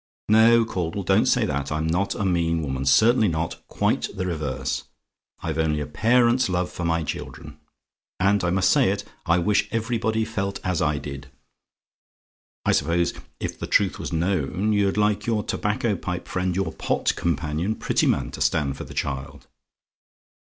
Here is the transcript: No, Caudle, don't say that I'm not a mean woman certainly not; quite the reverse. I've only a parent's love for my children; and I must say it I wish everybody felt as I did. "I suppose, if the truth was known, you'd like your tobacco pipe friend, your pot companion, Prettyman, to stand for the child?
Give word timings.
No, 0.29 0.65
Caudle, 0.65 1.03
don't 1.03 1.27
say 1.27 1.45
that 1.45 1.71
I'm 1.71 1.85
not 1.85 2.15
a 2.15 2.25
mean 2.25 2.63
woman 2.63 2.85
certainly 2.85 3.27
not; 3.27 3.61
quite 3.67 4.07
the 4.17 4.25
reverse. 4.25 4.85
I've 5.43 5.59
only 5.59 5.79
a 5.79 5.85
parent's 5.85 6.49
love 6.49 6.71
for 6.71 6.83
my 6.83 7.03
children; 7.03 7.59
and 8.19 8.43
I 8.43 8.49
must 8.49 8.71
say 8.71 8.89
it 8.89 9.03
I 9.27 9.37
wish 9.37 9.67
everybody 9.69 10.25
felt 10.25 10.59
as 10.63 10.81
I 10.81 10.97
did. 10.97 11.27
"I 12.65 12.71
suppose, 12.71 13.13
if 13.39 13.59
the 13.59 13.67
truth 13.67 13.99
was 13.99 14.11
known, 14.11 14.73
you'd 14.73 14.97
like 14.97 15.27
your 15.27 15.43
tobacco 15.43 15.95
pipe 15.95 16.27
friend, 16.27 16.55
your 16.55 16.73
pot 16.73 17.15
companion, 17.15 17.75
Prettyman, 17.75 18.31
to 18.31 18.41
stand 18.41 18.77
for 18.77 18.85
the 18.85 18.95
child? 18.95 19.45